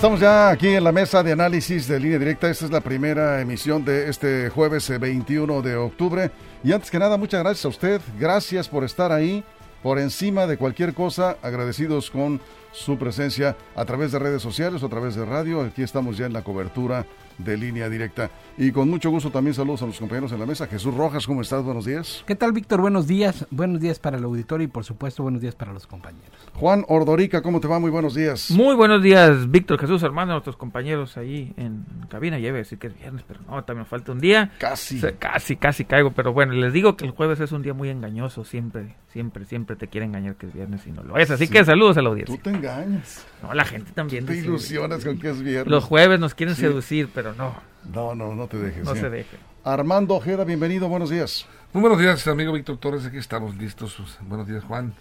[0.00, 2.48] Estamos ya aquí en la mesa de análisis de línea directa.
[2.48, 6.30] Esta es la primera emisión de este jueves 21 eh, de octubre.
[6.64, 8.00] Y antes que nada, muchas gracias a usted.
[8.18, 9.44] Gracias por estar ahí.
[9.82, 12.40] Por encima de cualquier cosa, agradecidos con
[12.72, 15.62] su presencia a través de redes sociales o a través de radio.
[15.62, 17.06] Aquí estamos ya en la cobertura
[17.44, 18.30] de línea directa.
[18.58, 20.66] Y con mucho gusto también saludos a los compañeros en la mesa.
[20.66, 21.64] Jesús Rojas, ¿cómo estás?
[21.64, 22.22] Buenos días.
[22.26, 22.80] ¿Qué tal, Víctor?
[22.80, 23.46] Buenos días.
[23.50, 26.30] Buenos días para el auditorio y, por supuesto, buenos días para los compañeros.
[26.54, 27.78] Juan Ordorica, ¿cómo te va?
[27.78, 28.50] Muy buenos días.
[28.50, 32.38] Muy buenos días, Víctor, Jesús, hermano, nuestros compañeros ahí en cabina.
[32.38, 34.52] Ya iba a decir que es viernes, pero no, también falta un día.
[34.58, 35.00] Casi.
[35.18, 36.10] casi, casi caigo.
[36.10, 38.44] Pero bueno, les digo que el jueves es un día muy engañoso.
[38.44, 41.30] Siempre, siempre, siempre te quiere engañar que es viernes y no lo es.
[41.30, 42.36] Así que saludos a la audiencia.
[42.36, 43.26] Tú te engañas.
[43.42, 44.26] No, la gente también.
[44.26, 45.70] Te ilusionas con que es viernes.
[45.70, 47.54] Los jueves nos quieren seducir, pero no.
[47.92, 48.84] No, no, no te dejes.
[48.84, 49.36] No se deje.
[49.64, 51.46] Armando Ojeda, bienvenido, buenos días.
[51.72, 53.96] Muy buenos días, amigo Víctor Torres, aquí estamos listos.
[54.22, 54.94] Buenos días, Juan.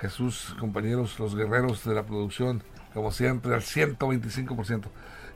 [0.00, 4.84] Jesús, compañeros, los guerreros de la producción, como siempre, al 125%.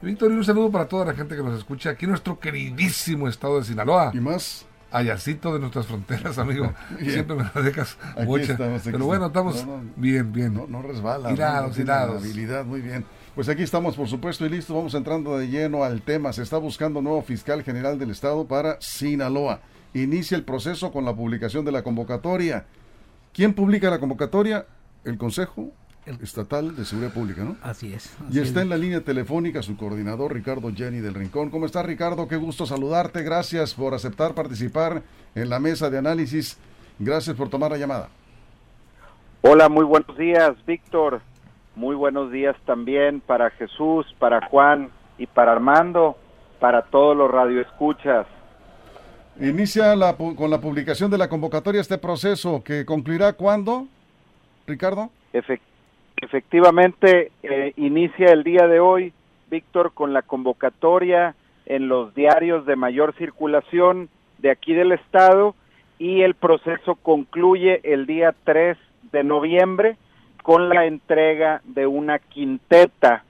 [0.03, 2.39] Y Víctor, y un saludo para toda la gente que nos escucha aquí en nuestro
[2.39, 4.13] queridísimo estado de Sinaloa.
[4.15, 4.67] Y más.
[4.91, 6.73] Ayacito de nuestras fronteras, amigo.
[6.99, 8.57] Siempre me lo dejas mucha.
[8.57, 10.55] Pero bueno, estamos bien, bien.
[10.55, 11.33] No, no resbala.
[11.33, 12.23] Hilados, hilados.
[12.23, 13.05] Habilidad, muy bien.
[13.35, 14.75] Pues aquí estamos, por supuesto, y listo.
[14.75, 16.33] Vamos entrando de lleno al tema.
[16.33, 19.61] Se está buscando nuevo fiscal general del Estado para Sinaloa.
[19.95, 22.67] Inicia el proceso con la publicación de la convocatoria.
[23.33, 24.67] ¿Quién publica la convocatoria?
[25.05, 25.73] El Consejo
[26.23, 27.57] Estatal de Seguridad Pública, ¿no?
[27.63, 28.17] Así es.
[28.31, 31.51] y está en la línea telefónica su coordinador, Ricardo Jenny del Rincón.
[31.51, 32.27] ¿Cómo está, Ricardo?
[32.29, 33.23] Qué gusto saludarte.
[33.23, 35.03] Gracias por aceptar participar
[35.35, 36.59] en la mesa de análisis.
[36.99, 38.09] Gracias por tomar la llamada.
[39.43, 41.21] Hola, muy buenos días, Víctor.
[41.77, 46.17] Muy buenos días también para Jesús, para Juan y para Armando,
[46.59, 48.27] para todos los radioescuchas.
[49.41, 53.87] Inicia la, con la publicación de la convocatoria este proceso que concluirá cuándo,
[54.67, 55.11] Ricardo?
[56.21, 59.13] Efectivamente, eh, inicia el día de hoy,
[59.51, 61.35] Víctor, con la convocatoria
[61.67, 64.09] en los diarios de mayor circulación
[64.39, 65.55] de aquí del estado
[65.99, 68.79] y el proceso concluye el día 3
[69.13, 69.97] de noviembre
[70.43, 73.25] con la entrega de una quinteta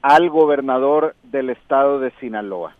[0.00, 2.74] al gobernador del estado de Sinaloa.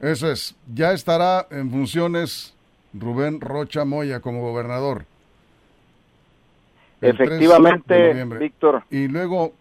[0.00, 2.54] Eso es, ya estará en funciones
[2.92, 5.06] Rubén Rocha Moya como gobernador.
[7.08, 8.82] Efectivamente, Víctor.
[8.90, 9.52] Y luego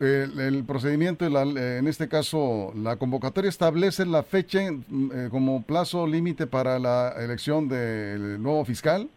[0.00, 6.78] el, procedimiento, en este caso la convocatoria establece la fecha eh, como plazo límite para
[6.78, 9.08] la elección del nuevo fiscal.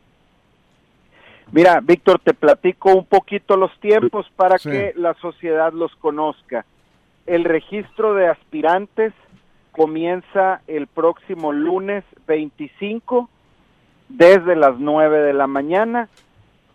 [1.51, 6.65] Mira, Víctor, te platico un poquito los tiempos para que la sociedad los conozca.
[7.27, 9.13] El registro de aspirantes
[9.71, 13.29] comienza el próximo lunes 25
[14.09, 16.09] desde las 9 de la mañana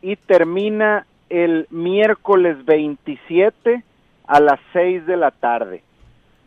[0.02, 3.82] y termina el miércoles 27
[4.26, 5.82] a las 6 de la tarde.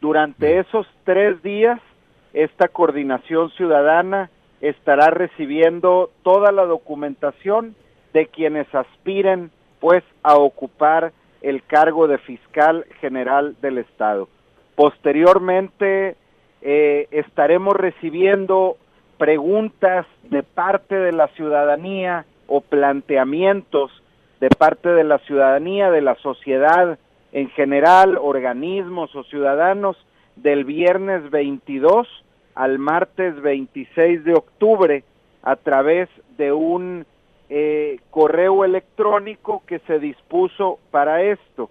[0.02, 1.80] Durante esos tres días,
[2.34, 4.30] esta coordinación ciudadana
[4.62, 7.76] estará recibiendo toda la documentación
[8.14, 14.28] de quienes aspiren pues a ocupar el cargo de fiscal general del estado.
[14.76, 16.16] Posteriormente
[16.62, 18.78] eh, estaremos recibiendo
[19.18, 23.92] preguntas de parte de la ciudadanía o planteamientos
[24.40, 26.98] de parte de la ciudadanía, de la sociedad
[27.32, 29.98] en general, organismos o ciudadanos,
[30.36, 32.08] del viernes 22
[32.56, 35.04] al martes 26 de octubre
[35.44, 37.06] a través de un
[37.50, 41.70] eh, correo electrónico que se dispuso para esto.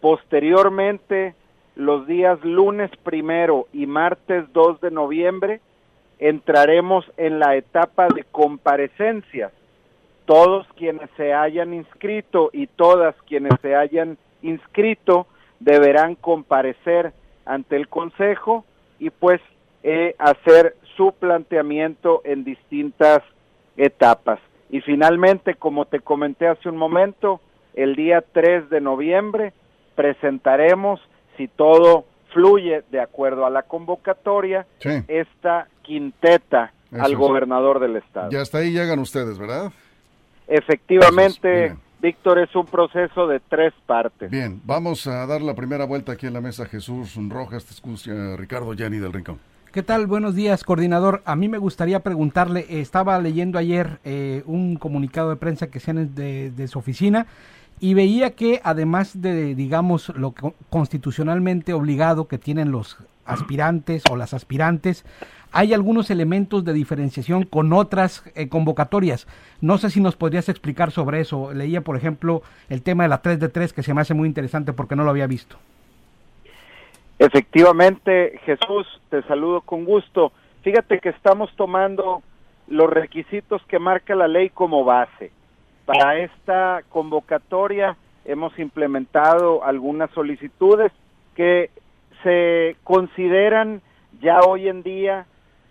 [0.00, 1.34] Posteriormente,
[1.74, 5.60] los días lunes primero y martes 2 de noviembre,
[6.18, 9.52] entraremos en la etapa de comparecencias.
[10.26, 15.26] Todos quienes se hayan inscrito y todas quienes se hayan inscrito
[15.60, 17.12] deberán comparecer
[17.44, 18.64] ante el Consejo
[18.98, 19.40] y pues
[19.82, 23.22] eh, hacer su planteamiento en distintas
[23.76, 24.40] etapas.
[24.68, 27.40] Y finalmente, como te comenté hace un momento,
[27.74, 29.52] el día 3 de noviembre
[29.94, 31.00] presentaremos,
[31.36, 34.66] si todo fluye de acuerdo a la convocatoria,
[35.08, 38.30] esta quinteta al gobernador del estado.
[38.32, 39.72] Y hasta ahí llegan ustedes, ¿verdad?
[40.48, 44.30] Efectivamente, Víctor, es un proceso de tres partes.
[44.30, 46.66] Bien, vamos a dar la primera vuelta aquí en la mesa.
[46.66, 49.38] Jesús Rojas, te escucha Ricardo Yanni del Rincón.
[49.72, 50.06] ¿Qué tal?
[50.06, 51.22] Buenos días, coordinador.
[51.26, 56.14] A mí me gustaría preguntarle, estaba leyendo ayer eh, un comunicado de prensa que sean
[56.14, 57.26] de, de su oficina
[57.78, 60.32] y veía que además de, digamos, lo
[60.70, 65.04] constitucionalmente obligado que tienen los aspirantes o las aspirantes,
[65.52, 69.26] hay algunos elementos de diferenciación con otras eh, convocatorias.
[69.60, 71.52] No sé si nos podrías explicar sobre eso.
[71.54, 74.28] Leía, por ejemplo, el tema de la 3 de 3, que se me hace muy
[74.28, 75.56] interesante porque no lo había visto.
[77.18, 80.32] Efectivamente, Jesús, te saludo con gusto.
[80.62, 82.22] Fíjate que estamos tomando
[82.68, 85.30] los requisitos que marca la ley como base.
[85.86, 90.92] Para esta convocatoria hemos implementado algunas solicitudes
[91.34, 91.70] que
[92.26, 93.82] se consideran
[94.20, 95.26] ya hoy en día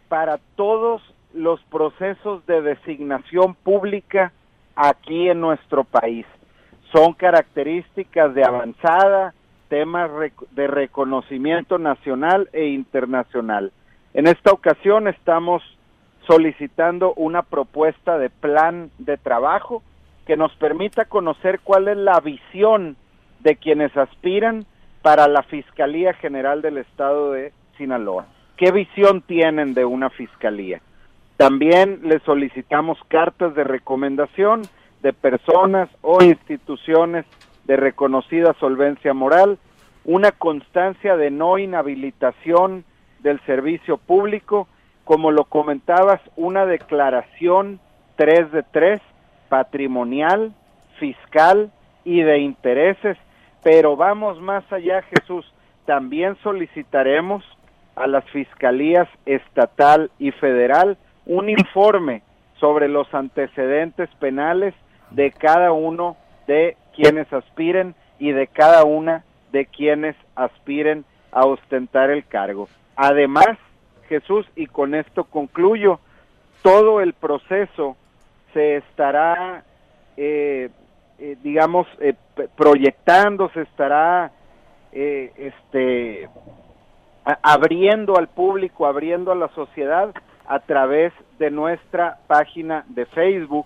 [0.08, 1.02] para todos
[1.34, 4.32] los procesos de designación pública
[4.74, 6.26] aquí en nuestro país.
[6.94, 9.34] Son características de avanzada,
[9.68, 10.10] temas
[10.52, 13.74] de reconocimiento nacional e internacional.
[14.14, 15.62] En esta ocasión estamos
[16.26, 19.84] solicitando una propuesta de plan de trabajo
[20.26, 22.96] que nos permita conocer cuál es la visión
[23.42, 24.66] de quienes aspiran
[25.06, 28.26] para la Fiscalía General del Estado de Sinaloa.
[28.58, 30.82] ¿Qué visión tienen de una fiscalía?
[31.38, 34.64] También le solicitamos cartas de recomendación
[35.04, 37.24] de personas o instituciones
[37.66, 39.60] de reconocida solvencia moral,
[40.06, 42.84] una constancia de no inhabilitación
[43.20, 44.68] del servicio público,
[45.04, 47.80] como lo comentabas, una declaración
[48.16, 49.02] 3 de 3
[49.50, 50.52] patrimonial,
[50.98, 51.70] fiscal
[52.06, 53.20] y de intereses,
[53.66, 55.44] pero vamos más allá, Jesús,
[55.88, 57.44] también solicitaremos
[57.96, 62.22] a las fiscalías estatal y federal un informe
[62.60, 64.76] sobre los antecedentes penales
[65.10, 66.16] de cada uno
[66.46, 72.70] de quienes aspiren y de cada una de quienes aspiren a ostentar el cargo.
[72.96, 73.58] Además,
[74.10, 76.00] Jesús, y con esto concluyo,
[76.62, 77.98] todo el proceso
[78.54, 79.64] se estará,
[80.18, 80.70] eh,
[81.20, 82.16] eh, digamos, eh,
[82.56, 84.32] proyectando, se estará
[84.92, 86.30] este,
[87.42, 90.14] abriendo al público, abriendo a la sociedad
[90.48, 93.66] a través de nuestra página de Facebook,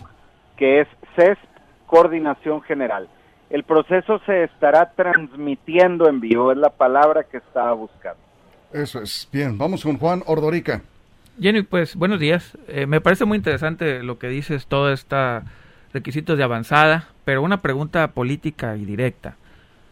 [0.58, 1.40] que es CESP
[1.86, 3.08] Coordinación General.
[3.50, 8.22] El proceso se estará transmitiendo en vivo, es la palabra que estaba buscando.
[8.72, 9.28] Eso es.
[9.32, 10.82] Bien, vamos con Juan Ordorica.
[11.40, 12.58] Jenny, pues buenos días.
[12.68, 15.44] Eh, me parece muy interesante lo que dices, todo está
[15.94, 19.36] requisitos de avanzada, pero una pregunta política y directa.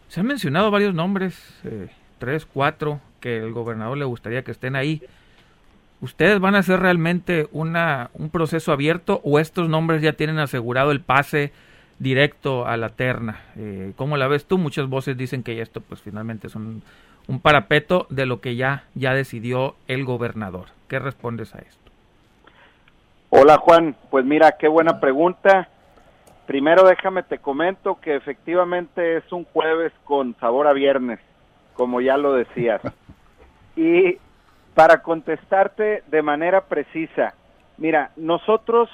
[0.07, 1.89] Se han mencionado varios nombres, eh,
[2.19, 5.01] tres, cuatro, que el gobernador le gustaría que estén ahí.
[5.99, 10.91] ¿Ustedes van a hacer realmente una, un proceso abierto o estos nombres ya tienen asegurado
[10.91, 11.51] el pase
[11.97, 13.41] directo a la terna?
[13.55, 14.59] Eh, ¿Cómo la ves tú?
[14.59, 16.83] Muchas voces dicen que esto pues finalmente es un,
[17.27, 20.67] un parapeto de lo que ya, ya decidió el gobernador.
[20.87, 21.91] ¿Qué respondes a esto?
[23.29, 25.69] Hola Juan, pues mira, qué buena pregunta.
[26.47, 31.19] Primero déjame te comento que efectivamente es un jueves con sabor a viernes,
[31.75, 32.81] como ya lo decías.
[33.75, 34.17] Y
[34.73, 37.35] para contestarte de manera precisa,
[37.77, 38.89] mira, nosotros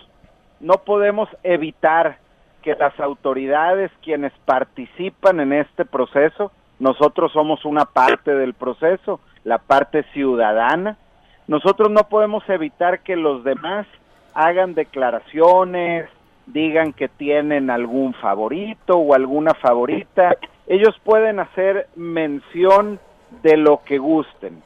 [0.59, 2.17] no podemos evitar
[2.61, 9.57] que las autoridades quienes participan en este proceso, nosotros somos una parte del proceso, la
[9.57, 10.97] parte ciudadana,
[11.47, 13.87] nosotros no podemos evitar que los demás
[14.33, 16.09] hagan declaraciones,
[16.45, 20.37] digan que tienen algún favorito o alguna favorita.
[20.67, 22.99] Ellos pueden hacer mención
[23.41, 24.61] de lo que gusten.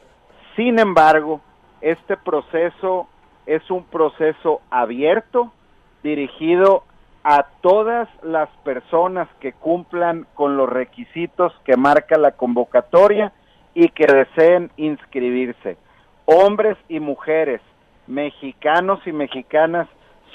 [0.56, 1.42] Sin embargo,
[1.82, 3.08] este proceso
[3.46, 5.52] es un proceso abierto,
[6.04, 6.84] dirigido
[7.24, 13.34] a todas las personas que cumplan con los requisitos que marca la convocatoria
[13.74, 15.78] y que deseen inscribirse
[16.28, 17.62] hombres y mujeres,
[18.06, 19.88] mexicanos y mexicanas,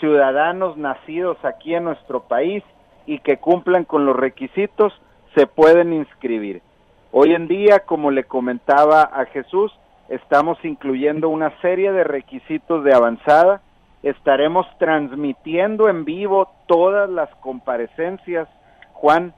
[0.02, 2.64] ciudadanos nacidos aquí en nuestro país
[3.06, 4.92] y que cumplan con los requisitos,
[5.36, 6.60] se pueden inscribir.
[7.12, 9.72] Hoy en día, como le comentaba a Jesús,
[10.08, 13.60] estamos incluyendo una serie de requisitos de avanzada,
[14.02, 18.48] estaremos transmitiendo en vivo todas las comparecencias.
[18.94, 19.32] Juan,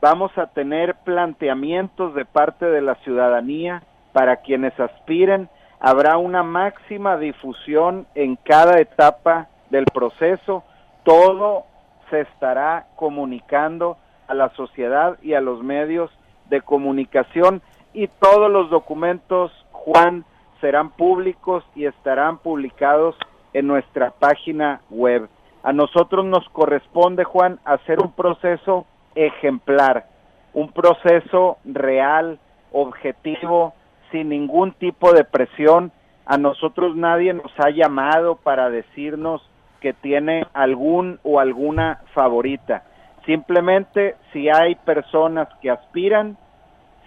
[0.00, 3.82] vamos a tener planteamientos de parte de la ciudadanía
[4.12, 5.48] para quienes aspiren
[5.80, 10.64] habrá una máxima difusión en cada etapa del proceso,
[11.04, 11.64] todo
[12.10, 13.96] se estará comunicando
[14.28, 16.10] a la sociedad y a los medios
[16.48, 17.62] de comunicación
[17.92, 20.24] y todos los documentos, Juan,
[20.60, 23.16] serán públicos y estarán publicados
[23.52, 25.28] en nuestra página web.
[25.62, 30.06] A nosotros nos corresponde, Juan, hacer un proceso ejemplar,
[30.52, 32.38] un proceso real,
[32.72, 33.74] objetivo,
[34.10, 35.92] sin ningún tipo de presión.
[36.26, 39.42] A nosotros nadie nos ha llamado para decirnos
[39.80, 42.84] que tiene algún o alguna favorita.
[43.26, 46.36] Simplemente si hay personas que aspiran,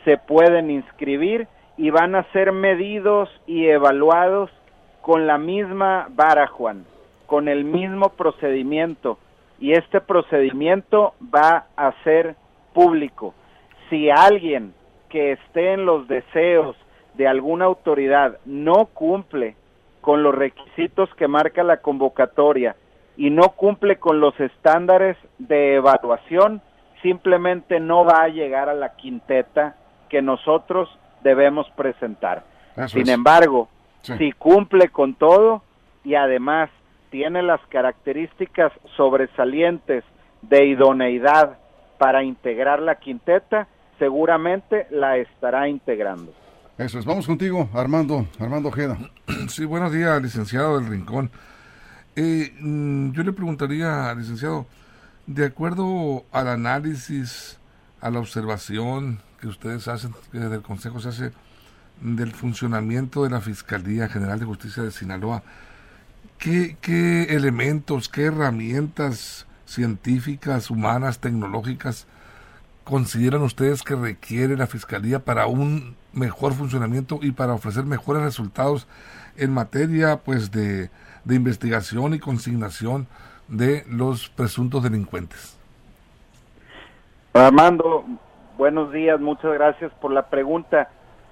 [0.05, 4.51] se pueden inscribir y van a ser medidos y evaluados
[5.01, 6.85] con la misma vara, Juan,
[7.25, 9.17] con el mismo procedimiento.
[9.59, 12.35] Y este procedimiento va a ser
[12.73, 13.33] público.
[13.89, 14.73] Si alguien
[15.09, 16.75] que esté en los deseos
[17.15, 19.55] de alguna autoridad no cumple
[20.03, 22.75] con los requisitos que marca la convocatoria
[23.15, 26.61] y no cumple con los estándares de evaluación,
[27.01, 29.77] simplemente no va a llegar a la quinteta
[30.09, 30.89] que nosotros
[31.23, 32.43] debemos presentar.
[32.87, 33.69] Sin embargo,
[34.01, 35.63] si cumple con todo
[36.03, 36.69] y además
[37.09, 40.03] tiene las características sobresalientes
[40.41, 41.59] de idoneidad
[41.97, 43.67] para integrar la quinteta,
[43.99, 46.33] seguramente la estará integrando.
[46.75, 47.05] Eso es.
[47.05, 48.97] Vamos contigo, Armando, Armando Ojeda.
[49.47, 51.29] Sí, buenos días, licenciado del Rincón.
[52.15, 54.65] Eh, mm, yo le preguntaría, licenciado,
[55.27, 57.59] de acuerdo al análisis,
[58.01, 61.31] a la observación que ustedes hacen, que desde el Consejo se hace
[62.01, 65.43] del funcionamiento de la Fiscalía General de Justicia de Sinaloa,
[66.39, 72.07] ¿qué, qué elementos, qué herramientas científicas, humanas, tecnológicas
[72.83, 78.87] consideran ustedes que requiere la Fiscalía para un mejor funcionamiento y para ofrecer mejores resultados
[79.35, 80.89] en materia pues de,
[81.23, 83.07] de investigación y consignación
[83.47, 85.59] de los presuntos delincuentes.
[87.33, 88.05] Armando,
[88.57, 90.89] buenos días, muchas gracias por la pregunta.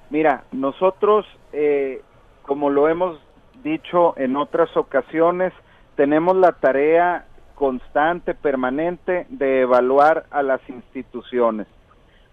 [0.10, 2.02] Mira, nosotros, eh,
[2.42, 3.20] como lo hemos
[3.64, 5.54] dicho en otras ocasiones,
[5.96, 11.68] tenemos la tarea constante, permanente de evaluar a las instituciones.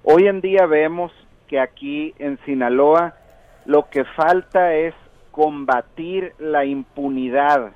[0.02, 1.12] Hoy en día vemos
[1.49, 3.14] que aquí en Sinaloa
[3.64, 4.95] lo que falta es
[5.31, 7.73] combatir la impunidad,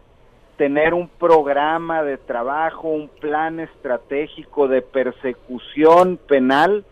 [0.57, 6.85] tener un programa de trabajo, un plan estratégico de persecución penal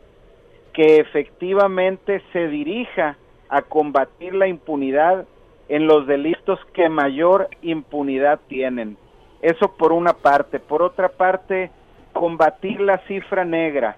[0.72, 3.16] que efectivamente se dirija
[3.48, 5.26] a combatir la impunidad
[5.68, 8.96] en los delitos que mayor impunidad tienen.
[9.42, 10.58] Eso por una parte.
[10.58, 11.70] Por otra parte,
[12.12, 13.96] combatir la cifra negra.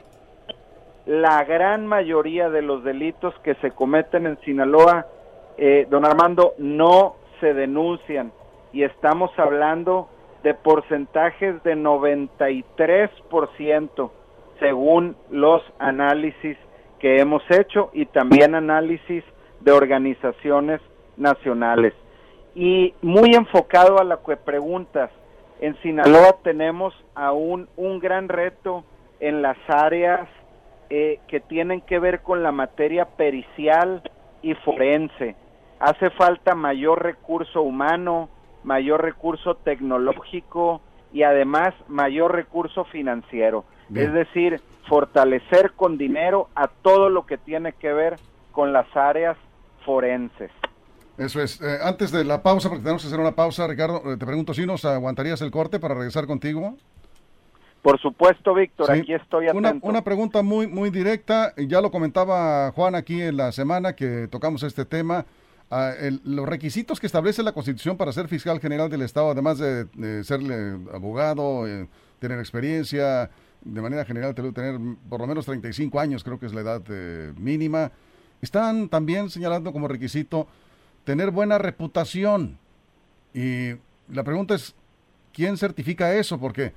[1.07, 5.07] La gran mayoría de los delitos que se cometen en Sinaloa,
[5.59, 8.31] eh, don Armando, no se denuncian.
[8.73, 10.09] Y estamos hablando
[10.45, 14.11] de porcentajes de 93%
[14.61, 16.57] según los análisis
[17.01, 19.25] que hemos hecho y también análisis
[19.61, 20.81] de organizaciones
[21.17, 21.93] nacionales.
[22.55, 25.11] Y muy enfocado a lo que preguntas,
[25.61, 28.85] en Sinaloa tenemos aún un gran reto
[29.19, 30.29] en las áreas
[30.91, 34.03] eh, que tienen que ver con la materia pericial
[34.43, 35.37] y forense.
[35.81, 38.29] Hace falta mayor recurso humano,
[38.63, 40.81] mayor recurso tecnológico
[41.13, 43.65] y además mayor recurso financiero.
[43.95, 48.17] Es decir, fortalecer con dinero a todo lo que tiene que ver
[48.53, 49.37] con las áreas
[49.85, 50.51] forenses.
[51.19, 51.61] Eso es.
[51.61, 54.55] Eh, antes de la pausa, porque tenemos que hacer una pausa, Ricardo, eh, te pregunto
[54.55, 56.77] si nos aguantarías el corte para regresar contigo.
[57.83, 59.81] Por supuesto, Víctor, aquí estoy atento.
[59.83, 64.63] Una, pregunta muy, muy directa, ya lo comentaba Juan aquí en la semana que tocamos
[64.63, 65.27] este tema.
[65.69, 65.93] Ah,
[66.25, 70.23] los requisitos que establece la Constitución para ser fiscal general del Estado, además de, de
[70.23, 70.41] ser
[70.95, 71.89] abogado, eh,
[72.21, 73.31] tener experiencia,
[73.63, 76.83] de manera general tener por lo menos 35 años, creo que es la edad
[77.37, 77.91] mínima,
[78.41, 80.47] están también señalando como requisito
[81.05, 82.59] tener buena reputación.
[83.35, 83.73] Y
[84.09, 84.75] la pregunta es,
[85.33, 86.39] ¿quién certifica eso?
[86.39, 86.73] Porque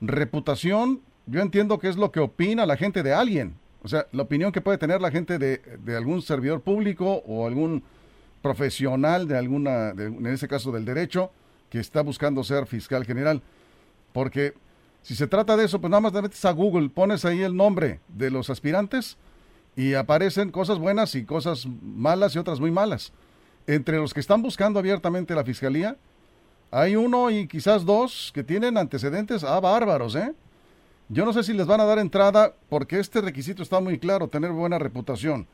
[0.00, 3.54] reputación, yo entiendo que es lo que opina la gente de alguien.
[3.82, 7.46] O sea, la opinión que puede tener la gente de, de algún servidor público o
[7.46, 7.82] algún
[8.42, 11.30] profesional de alguna, en ese caso del derecho,
[11.68, 13.42] que está buscando ser fiscal general.
[14.12, 14.54] Porque
[15.02, 17.56] si se trata de eso, pues nada más te metes a Google, pones ahí el
[17.56, 19.16] nombre de los aspirantes
[19.76, 23.12] y aparecen cosas buenas y cosas malas y otras muy malas.
[23.66, 25.96] Entre los que están buscando abiertamente la fiscalía,
[26.70, 30.32] hay uno y quizás dos que tienen antecedentes a bárbaros, ¿eh?
[31.08, 34.28] Yo no sé si les van a dar entrada porque este requisito está muy claro,
[34.28, 35.48] tener buena reputación.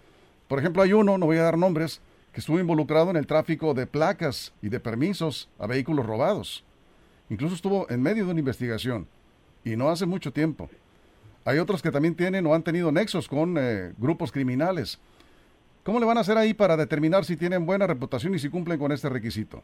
[0.48, 3.72] Por ejemplo, hay uno, no voy a dar nombres, que estuvo involucrado en el tráfico
[3.72, 6.62] de placas y de permisos a vehículos robados.
[7.30, 9.08] Incluso estuvo en medio de una investigación
[9.64, 10.68] y no hace mucho tiempo.
[11.46, 14.98] Hay otros que también tienen o han tenido nexos con eh, grupos criminales.
[15.82, 18.78] ¿Cómo le van a hacer ahí para determinar si tienen buena reputación y si cumplen
[18.78, 19.62] con este requisito?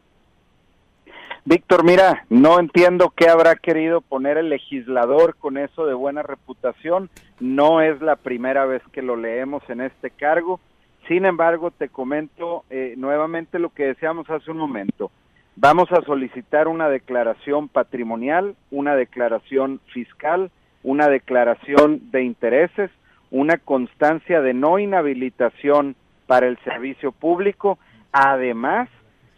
[1.44, 7.10] Víctor, mira, no entiendo qué habrá querido poner el legislador con eso de buena reputación.
[7.40, 10.60] No es la primera vez que lo leemos en este cargo.
[11.08, 15.10] Sin embargo, te comento eh, nuevamente lo que decíamos hace un momento.
[15.56, 20.52] Vamos a solicitar una declaración patrimonial, una declaración fiscal,
[20.84, 22.90] una declaración de intereses,
[23.32, 25.96] una constancia de no inhabilitación
[26.28, 27.78] para el servicio público.
[28.12, 28.88] Además,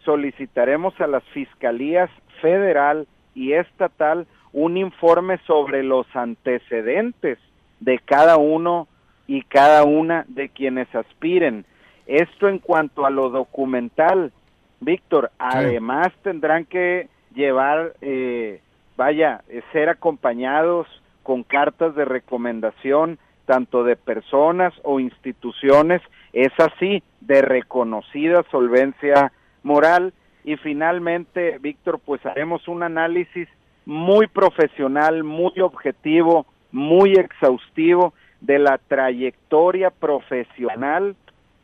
[0.05, 2.09] solicitaremos a las fiscalías
[2.41, 7.37] federal y estatal un informe sobre los antecedentes
[7.81, 8.87] de cada uno
[9.27, 11.65] y cada una de quienes aspiren.
[12.07, 14.31] Esto en cuanto a lo documental,
[14.79, 18.61] Víctor, además tendrán que llevar, eh,
[18.95, 20.87] vaya, eh, ser acompañados
[21.23, 26.01] con cartas de recomendación tanto de personas o instituciones,
[26.33, 29.31] es así, de reconocida solvencia
[29.65, 33.49] moral y finalmente, Víctor, pues haremos un análisis
[33.85, 41.15] muy profesional, muy objetivo, muy exhaustivo de la trayectoria profesional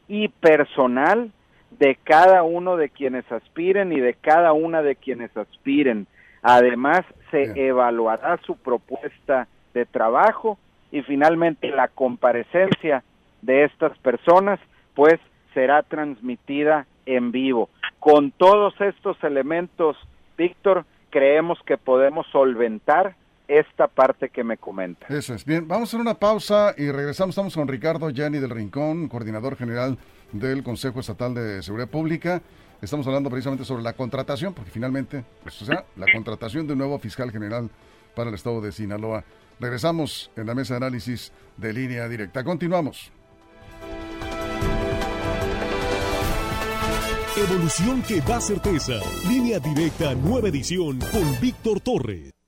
[0.07, 1.31] y personal
[1.79, 6.07] de cada uno de quienes aspiren y de cada una de quienes aspiren.
[6.41, 10.57] Además, se evaluará su propuesta de trabajo
[10.91, 13.03] y finalmente la comparecencia
[13.43, 14.59] de estas personas,
[14.95, 15.19] pues
[15.53, 17.69] será transmitida en vivo.
[17.99, 19.97] Con todos estos elementos,
[20.37, 23.15] Víctor, creemos que podemos solventar
[23.47, 25.07] esta parte que me comenta.
[25.09, 25.43] Eso es.
[25.43, 27.33] Bien, vamos a hacer una pausa y regresamos.
[27.33, 29.97] Estamos con Ricardo Yanni del Rincón, coordinador general
[30.31, 32.41] del Consejo Estatal de Seguridad Pública.
[32.81, 36.79] Estamos hablando precisamente sobre la contratación, porque finalmente, pues, o sea, la contratación de un
[36.79, 37.69] nuevo fiscal general
[38.15, 39.23] para el estado de Sinaloa.
[39.59, 42.43] Regresamos en la mesa de análisis de línea directa.
[42.43, 43.11] Continuamos.
[47.41, 48.99] Evolución que da certeza.
[49.27, 52.40] Línea directa, nueva edición con Víctor Torres.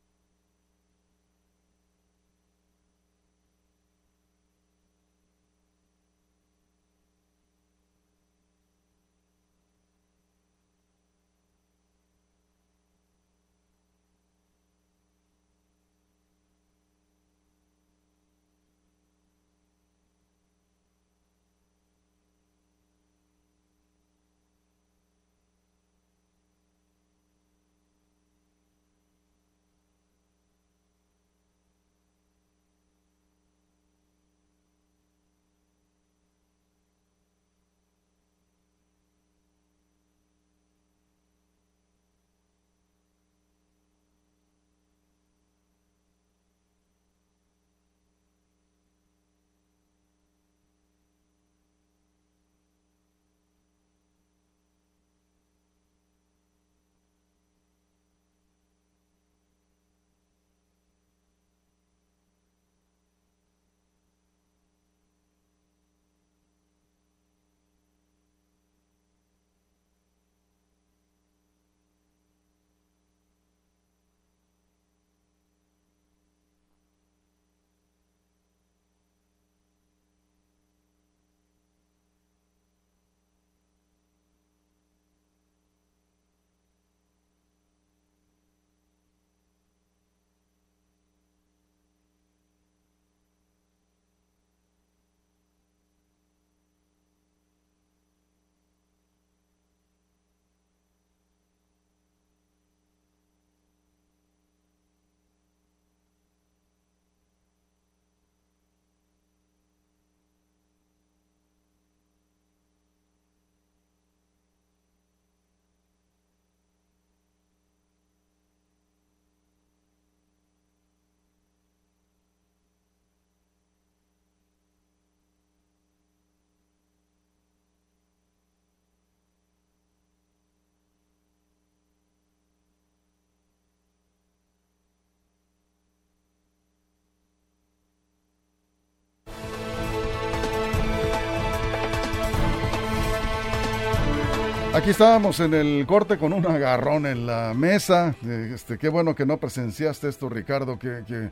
[144.83, 148.15] Aquí estábamos en el corte con un agarrón en la mesa.
[148.21, 150.77] Este, qué bueno que no presenciaste esto, Ricardo.
[150.77, 151.31] Que, que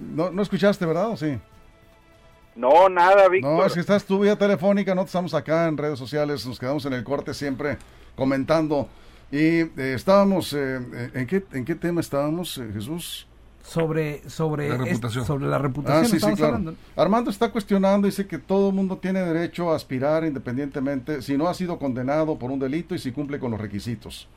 [0.00, 1.10] no, no escuchaste, ¿verdad?
[1.10, 1.38] ¿O sí?
[2.56, 3.52] No, nada, Víctor.
[3.52, 6.84] No, es que estás tú vía telefónica, no estamos acá en redes sociales, nos quedamos
[6.84, 7.78] en el corte siempre
[8.16, 8.88] comentando.
[9.30, 10.80] Y eh, estábamos, eh,
[11.14, 13.28] ¿en, qué, ¿en qué tema estábamos, eh, Jesús?
[13.62, 15.24] Sobre sobre la reputación.
[15.24, 16.04] sobre la reputación.
[16.04, 16.74] Ah, sí, sí, claro.
[16.96, 21.48] Armando está cuestionando, dice que todo el mundo tiene derecho a aspirar independientemente si no
[21.48, 24.28] ha sido condenado por un delito y si cumple con los requisitos.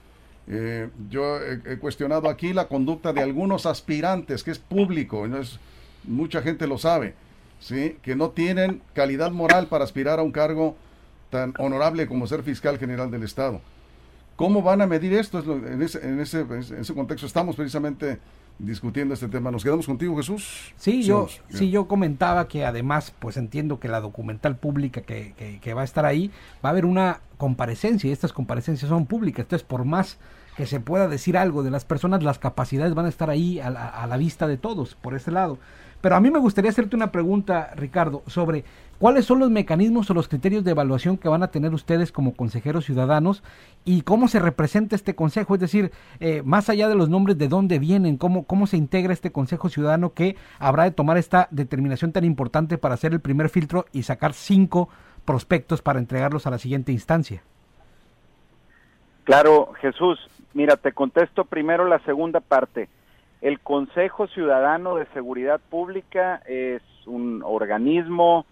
[0.47, 5.25] Eh, yo he, cuestionado aquí la conducta de algunos aspirantes, que es público,
[6.03, 7.15] mucha gente lo sabe,
[7.59, 7.97] ¿sí?
[8.03, 10.75] que no tienen calidad moral para aspirar a un cargo
[11.31, 13.59] tan honorable como ser fiscal general del Estado.
[14.35, 15.39] ¿Cómo van a medir esto?
[15.39, 18.19] En ese, en ese, en ese contexto estamos precisamente
[18.59, 19.51] discutiendo este tema.
[19.51, 20.73] ¿Nos quedamos contigo, Jesús?
[20.77, 25.73] Sí, yo, sí, yo comentaba que además, pues entiendo que la documental pública que, que,
[25.73, 26.31] va a estar ahí,
[26.63, 29.43] va a haber una comparecencia y estas comparecencias son públicas.
[29.43, 30.17] Entonces, por más
[30.55, 33.69] que se pueda decir algo de las personas, las capacidades van a estar ahí a
[33.69, 35.57] la, a la vista de todos, por ese lado.
[36.01, 38.63] Pero a mí me gustaría hacerte una pregunta, Ricardo, sobre
[38.99, 42.35] cuáles son los mecanismos o los criterios de evaluación que van a tener ustedes como
[42.35, 43.43] consejeros ciudadanos
[43.85, 47.47] y cómo se representa este consejo, es decir, eh, más allá de los nombres, de
[47.47, 52.11] dónde vienen, cómo, cómo se integra este consejo ciudadano que habrá de tomar esta determinación
[52.11, 54.89] tan importante para hacer el primer filtro y sacar cinco
[55.25, 57.41] prospectos para entregarlos a la siguiente instancia.
[59.23, 60.19] Claro, Jesús,
[60.55, 62.89] mira, te contesto primero la segunda parte.
[63.41, 68.45] El Consejo Ciudadano de Seguridad Pública es un organismo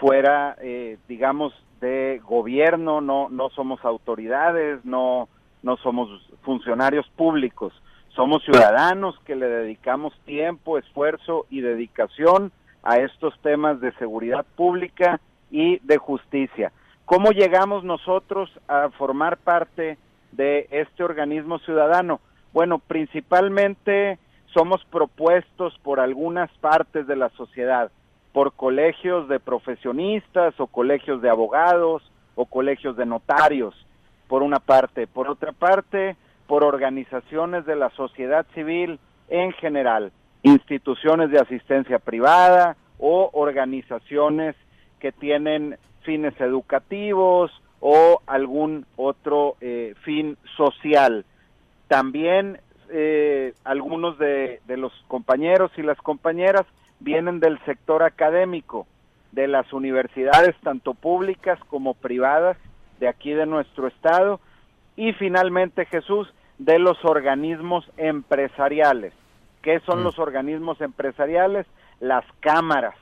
[0.00, 5.28] fuera, eh, digamos, de gobierno, no, no somos autoridades, no,
[5.62, 6.08] no somos
[6.42, 7.72] funcionarios públicos,
[8.08, 15.20] somos ciudadanos que le dedicamos tiempo, esfuerzo y dedicación a estos temas de seguridad pública
[15.50, 16.72] y de justicia.
[17.04, 19.98] ¿Cómo llegamos nosotros a formar parte
[20.36, 22.20] de este organismo ciudadano?
[22.52, 24.18] Bueno, principalmente
[24.52, 27.90] somos propuestos por algunas partes de la sociedad,
[28.32, 32.02] por colegios de profesionistas o colegios de abogados
[32.34, 33.74] o colegios de notarios,
[34.28, 35.06] por una parte.
[35.06, 36.16] Por otra parte,
[36.46, 44.54] por organizaciones de la sociedad civil en general, instituciones de asistencia privada o organizaciones
[45.00, 47.50] que tienen fines educativos
[47.86, 51.26] o algún otro eh, fin social.
[51.86, 56.64] También eh, algunos de, los compañeros y las compañeras
[57.00, 58.86] vienen del sector académico,
[59.32, 62.56] de las universidades tanto públicas como privadas
[63.00, 64.40] de aquí de nuestro estado
[64.96, 69.12] y finalmente Jesús de los organismos empresariales.
[69.60, 70.04] ¿Qué son mm.
[70.04, 71.66] los organismos empresariales?
[72.00, 72.96] Las cámaras,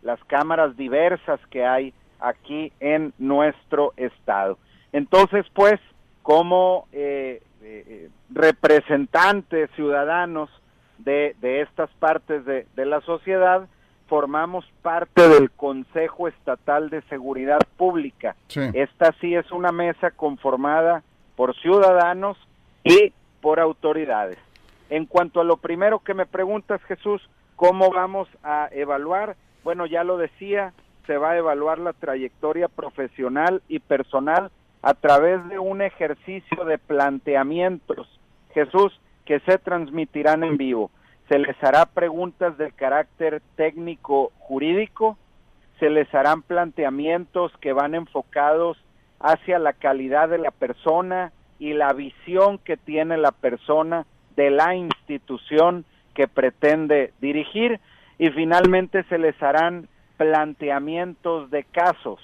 [0.00, 4.58] las cámaras diversas que hay aquí en nuestro estado.
[4.92, 5.80] Entonces, pues,
[6.22, 10.50] como eh, eh, representantes ciudadanos
[10.98, 13.66] de, estas partes de, la sociedad,
[14.06, 18.36] formamos parte del Consejo Estatal de Seguridad Pública.
[18.48, 21.02] Esta sí es una mesa conformada
[21.34, 22.36] por ciudadanos
[22.84, 24.38] y por autoridades.
[24.90, 27.22] En cuanto a lo primero que me preguntas, Jesús,
[27.56, 29.36] ¿cómo vamos a evaluar?
[29.64, 30.72] Bueno, ya lo decía,
[31.06, 34.50] se va a evaluar la trayectoria profesional y personal
[34.82, 38.08] a través de un ejercicio de planteamientos,
[38.52, 40.90] Jesús, que se transmitirán en vivo.
[41.28, 45.16] Se les hará preguntas de carácter técnico jurídico,
[45.78, 48.78] se les harán planteamientos que van enfocados
[49.20, 54.04] hacia la calidad de la persona y la visión que tiene la persona
[54.36, 55.84] de la institución
[56.14, 57.80] que pretende dirigir
[58.18, 62.20] y finalmente se les harán planteamientos de casos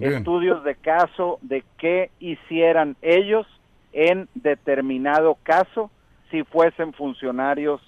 [0.00, 3.46] estudios de caso de qué hicieran ellos
[3.92, 5.90] en determinado caso
[6.30, 7.80] si fuesen funcionarios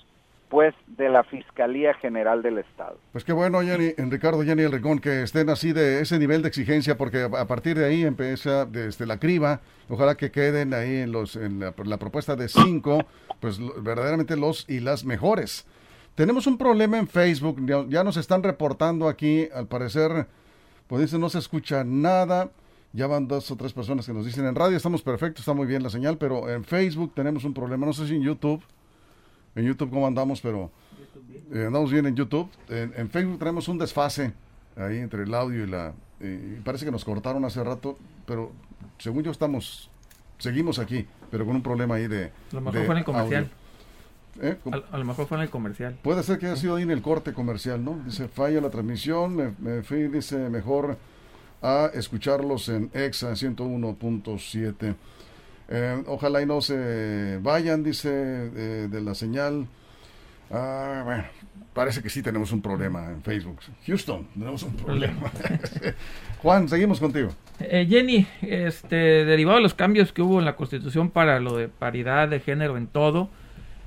[0.48, 2.98] pues de la Fiscalía General del Estado.
[3.12, 6.40] Pues qué bueno, Jenny, en Ricardo, Jenny El Rincón, que estén así de ese nivel
[6.40, 10.96] de exigencia, porque a partir de ahí empieza desde la criba, ojalá que queden ahí
[10.96, 13.04] en, los, en la, la propuesta de cinco,
[13.40, 15.66] pues verdaderamente los y las mejores.
[16.18, 20.26] Tenemos un problema en Facebook, ya nos están reportando aquí, al parecer,
[20.88, 22.50] pues dice no se escucha nada.
[22.92, 25.68] Ya van dos o tres personas que nos dicen en radio estamos perfectos, está muy
[25.68, 27.86] bien la señal, pero en Facebook tenemos un problema.
[27.86, 28.60] No sé si en YouTube,
[29.54, 30.72] en YouTube cómo andamos, pero
[31.52, 32.50] eh, andamos bien en YouTube.
[32.68, 34.32] En, Facebook tenemos un desfase
[34.74, 35.94] ahí entre el audio y la...
[36.20, 38.50] y parece que nos cortaron hace rato, pero
[38.98, 39.88] según yo estamos,
[40.38, 42.32] seguimos aquí, pero con un problema ahí de...
[42.50, 43.50] Lo mejor fue en el comercial.
[44.40, 44.56] ¿Eh?
[44.92, 45.98] A, lo mejor fue en el comercial.
[46.02, 48.00] Puede ser que haya sido ahí en el corte comercial, ¿no?
[48.04, 50.96] Dice, falla la transmisión, me, fui, dice, mejor
[51.60, 54.94] a escucharlos en EXA 101.7.
[55.70, 59.66] Eh, ojalá y no se vayan, dice, de la señal.
[60.50, 61.24] Ah, bueno,
[61.74, 63.58] parece que sí tenemos un problema en Facebook.
[63.86, 65.30] Houston, tenemos un problema.
[66.42, 67.30] Juan, seguimos contigo.
[67.60, 71.68] Eh, Jenny, este, derivado de los cambios que hubo en la Constitución para lo de
[71.68, 73.30] paridad de género en todo,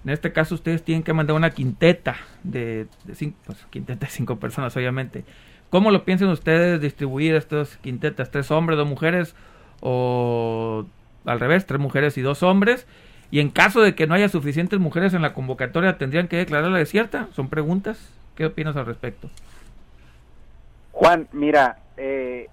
[0.03, 4.37] en este caso ustedes tienen que mandar una quinteta de, cinco, pues, quinteta de cinco
[4.37, 5.23] personas, obviamente.
[5.69, 8.31] ¿Cómo lo piensan ustedes distribuir estas quintetas?
[8.31, 9.35] ¿Tres hombres, dos mujeres?
[9.79, 10.85] ¿O
[11.25, 12.87] al revés, tres mujeres y dos hombres?
[13.29, 16.77] Y en caso de que no haya suficientes mujeres en la convocatoria, ¿tendrían que declararla
[16.77, 17.29] desierta?
[17.31, 17.97] Son preguntas.
[18.35, 19.29] ¿Qué opinas al respecto?
[20.91, 22.49] Juan, mira, eh,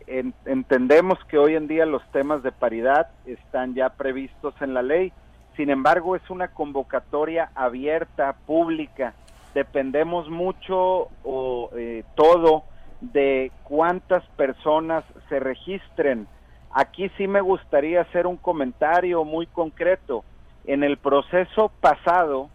[0.47, 5.13] entendemos que hoy en día los temas de paridad están ya previstos en la ley.
[5.59, 9.15] Sin embargo, es una convocatoria abierta, pública.
[9.55, 12.63] Dependemos mucho o eh, todo
[13.01, 16.29] de cuántas personas se registren.
[16.71, 20.25] Aquí sí me gustaría hacer un comentario muy concreto.
[20.65, 22.51] En el proceso pasado,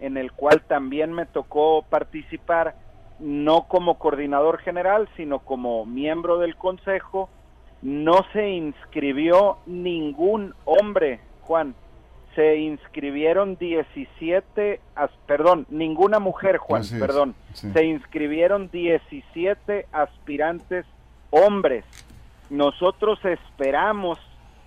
[0.00, 2.74] en el cual también me tocó participar,
[3.20, 7.30] no como coordinador general, sino como miembro del consejo,
[7.82, 11.76] no se inscribió ningún hombre, Juan.
[12.34, 14.80] Se inscribieron 17,
[15.26, 17.34] perdón, ninguna mujer, Juan, perdón.
[17.52, 20.86] Se inscribieron 17 aspirantes
[21.30, 21.84] hombres.
[22.48, 24.18] Nosotros esperamos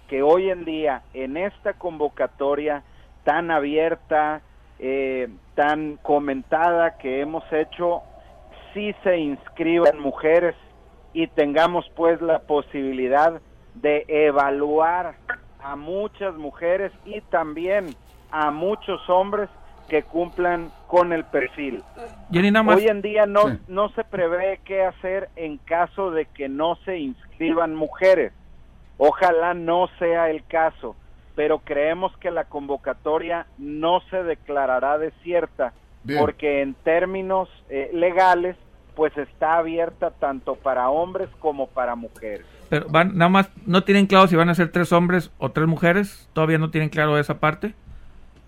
[0.08, 2.84] que hoy en día, en esta convocatoria
[3.23, 4.41] tan abierta,
[4.80, 8.01] eh, tan comentada que hemos hecho,
[8.73, 10.56] sí se inscriban mujeres
[11.13, 13.41] y tengamos pues la posibilidad
[13.73, 15.15] de evaluar
[15.65, 17.95] a muchas mujeres y también
[18.30, 19.49] a muchos hombres
[19.89, 21.84] que cumplan con el perfil.
[22.75, 26.99] Hoy en día no, no se prevé qué hacer en caso de que no se
[26.99, 28.32] inscriban mujeres.
[28.97, 30.95] Ojalá no sea el caso,
[31.36, 35.73] pero creemos que la convocatoria no se declarará desierta
[36.19, 38.56] porque en términos eh, legales
[38.95, 42.45] pues está abierta tanto para hombres como para mujeres.
[42.75, 45.65] Pero van, nada más, ¿no tienen claro si van a ser tres hombres o tres
[45.65, 46.27] mujeres?
[46.33, 47.73] ¿Todavía no tienen claro esa parte?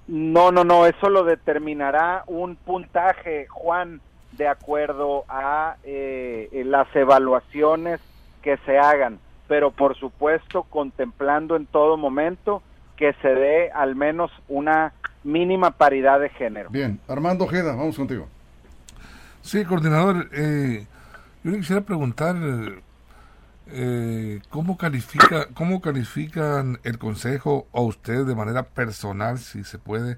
[0.06, 4.02] No, no, no, eso lo determinará un puntaje, Juan,
[4.34, 8.02] de acuerdo a eh, las evaluaciones
[8.42, 12.62] que se hagan, pero por supuesto contemplando en todo momento
[12.98, 14.92] que se dé al menos una
[15.24, 16.70] mínima paridad de género.
[16.70, 18.28] Bien, Armando Ojeda, vamos contigo.
[19.42, 20.86] Sí, coordinador, eh,
[21.46, 22.36] yo le quisiera preguntar
[23.70, 30.18] eh, cómo califica, cómo califican el consejo o usted de manera personal, si se puede,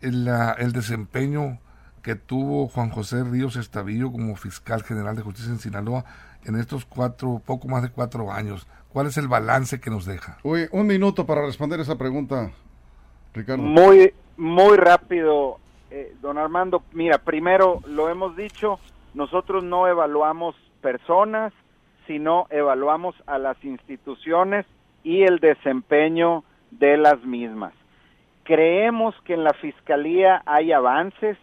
[0.00, 0.28] el,
[0.58, 1.58] el desempeño
[2.02, 6.04] que tuvo Juan José Ríos Estavillo como fiscal general de justicia en Sinaloa
[6.44, 8.66] en estos cuatro, poco más de cuatro años.
[8.92, 10.38] ¿Cuál es el balance que nos deja?
[10.42, 12.50] Uy, un minuto para responder esa pregunta,
[13.34, 13.62] Ricardo.
[13.62, 15.58] Muy, muy rápido.
[15.90, 18.78] Eh, don Armando, mira, primero lo hemos dicho,
[19.14, 21.52] nosotros no evaluamos personas,
[22.10, 24.66] sino evaluamos a las instituciones
[25.04, 26.42] y el desempeño
[26.72, 27.72] de las mismas.
[28.42, 31.38] Creemos que en la Fiscalía hay avances.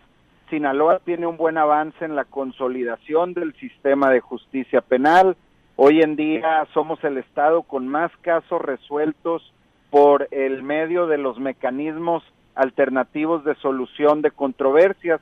[0.50, 5.38] Sinaloa tiene un buen avance en la consolidación del sistema de justicia penal.
[5.78, 9.54] Hoy en día somos el Estado con más casos resueltos
[9.90, 12.26] por el medio de los mecanismos
[12.56, 15.22] alternativos de solución de controversias.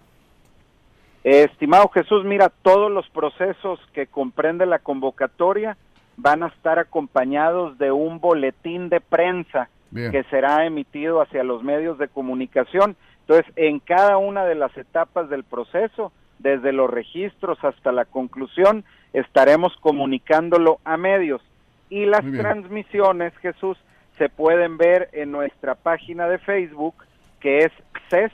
[1.24, 5.78] estimado Jesús, mira, todos los procesos que comprende la convocatoria
[6.18, 11.98] van a estar acompañados de un boletín de prensa que será emitido hacia los medios
[11.98, 12.96] de comunicación.
[13.22, 18.84] Entonces, en cada una de las etapas del proceso, desde los registros hasta la conclusión,
[19.14, 21.42] estaremos comunicándolo a medios.
[21.90, 23.78] Y las transmisiones, Jesús,
[24.18, 26.96] se pueden ver en nuestra página de Facebook,
[27.40, 27.72] que es
[28.10, 28.34] CESP,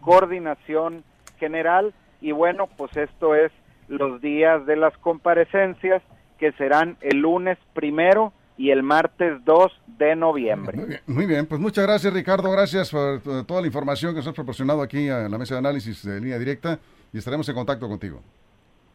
[0.00, 1.04] Coordinación
[1.38, 1.92] General.
[2.20, 3.52] Y bueno, pues esto es
[3.88, 6.02] los días de las comparecencias,
[6.38, 11.00] que serán el lunes primero y el martes 2 de noviembre.
[11.06, 14.82] Muy bien, pues muchas gracias Ricardo, gracias por toda la información que nos has proporcionado
[14.82, 16.78] aquí en la mesa de análisis de línea directa
[17.12, 18.20] y estaremos en contacto contigo.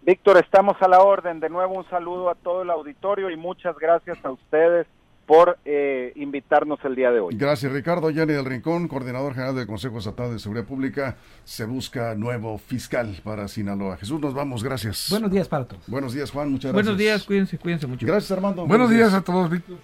[0.01, 1.39] Víctor, estamos a la orden.
[1.39, 4.85] De nuevo un saludo a todo el auditorio y muchas gracias a ustedes
[5.25, 7.35] por eh, invitarnos el día de hoy.
[7.35, 8.09] Gracias, Ricardo.
[8.09, 11.17] Yanni del Rincón, coordinador general del Consejo Estatal de Seguridad Pública.
[11.43, 13.97] Se busca nuevo fiscal para Sinaloa.
[13.97, 14.63] Jesús, nos vamos.
[14.63, 15.07] Gracias.
[15.09, 15.87] Buenos días para todos.
[15.87, 16.51] Buenos días, Juan.
[16.51, 16.85] Muchas gracias.
[16.85, 18.05] Buenos días, cuídense, cuídense mucho.
[18.05, 18.65] Gracias, Armando.
[18.65, 19.13] Buenos, días.
[19.13, 19.77] a todos, Víctor.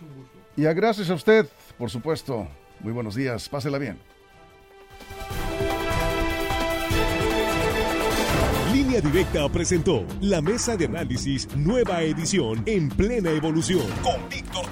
[0.56, 1.48] Y a gracias a usted,
[1.78, 2.48] por supuesto.
[2.82, 3.48] Muy buenos días.
[3.48, 3.98] Pásela bien.
[8.74, 14.66] Línea Directa presentó la mesa de análisis nueva edición en plena evolución con Víctor